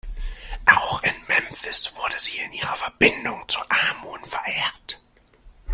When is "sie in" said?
2.17-2.51